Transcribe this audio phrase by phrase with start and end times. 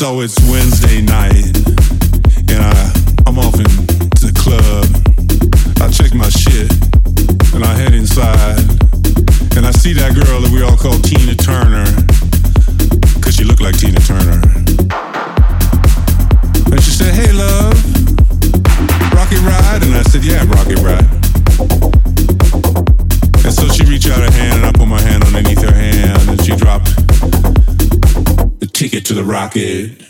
[0.00, 1.54] So it's Wednesday night,
[2.48, 2.92] and I,
[3.26, 4.88] I'm off into the club.
[5.78, 6.72] I check my shit,
[7.54, 8.64] and I head inside,
[9.58, 11.84] and I see that girl that we all call Tina Turner,
[13.20, 14.49] cause she looked like Tina Turner.
[29.40, 30.09] Rocket.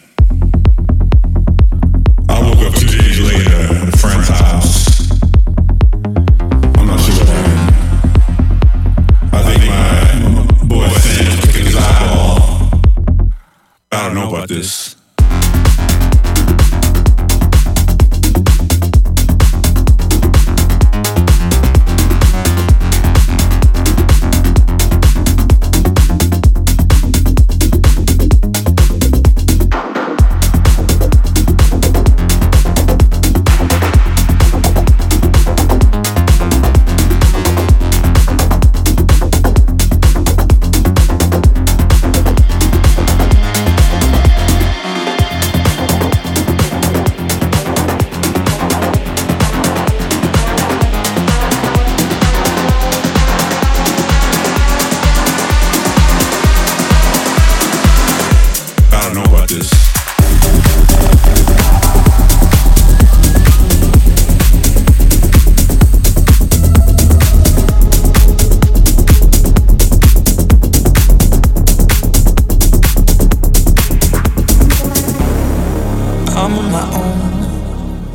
[14.61, 15.00] Don't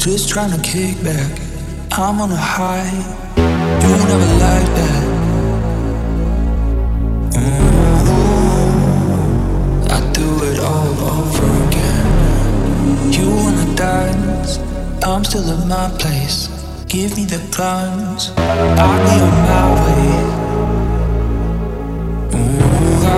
[0.07, 1.41] just trying to kick back.
[1.93, 2.91] I'm on a high,
[3.37, 5.06] you never like that.
[15.69, 16.49] My place.
[16.87, 20.09] Give me the plans, I'll be on my way.
[22.31, 23.17] Mm, I,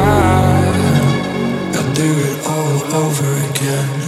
[1.78, 4.07] I do it all over again.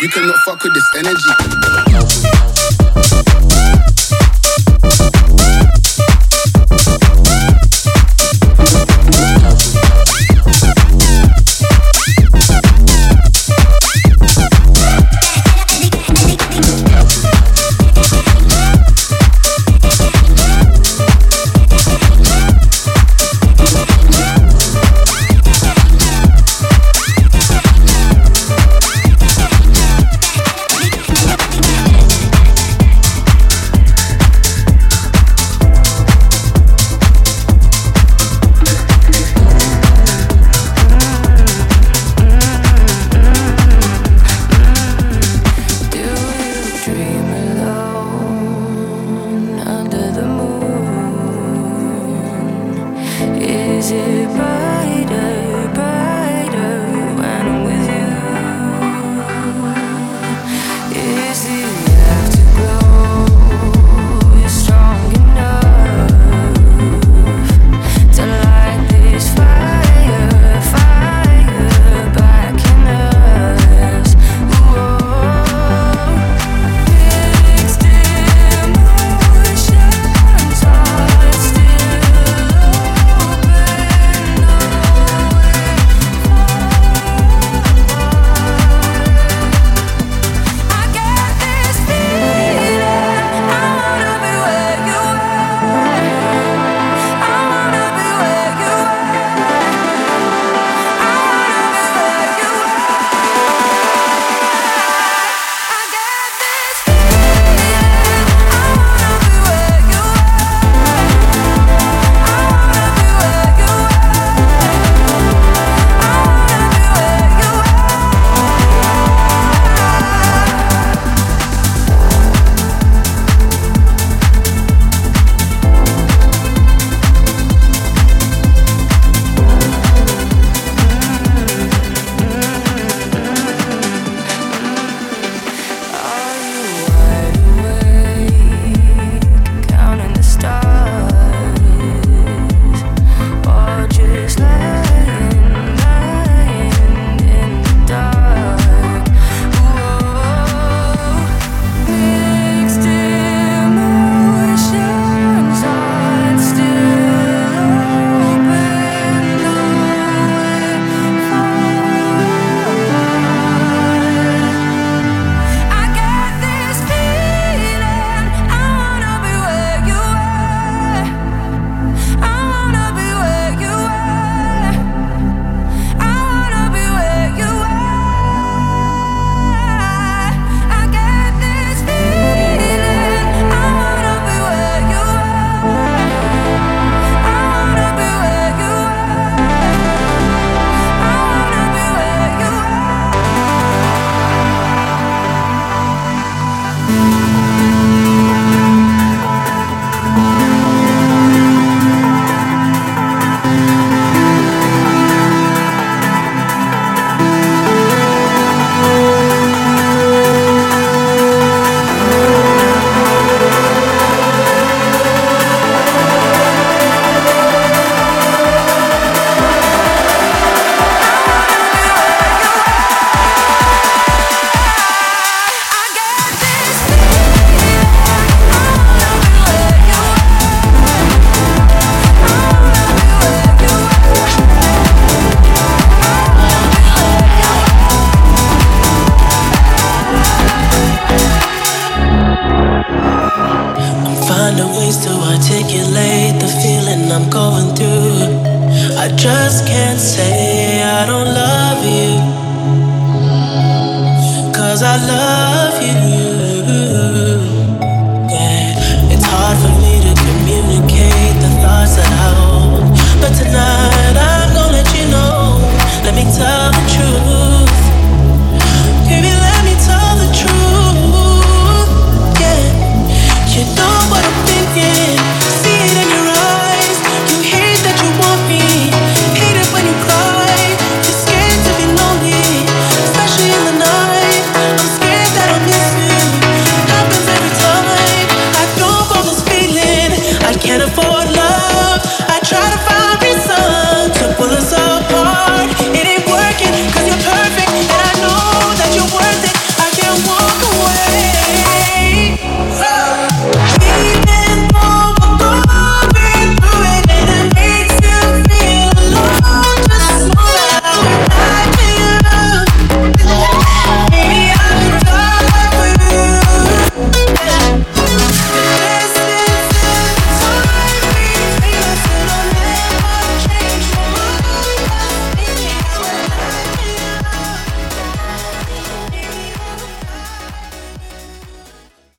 [0.00, 1.77] You cannot fuck with this energy.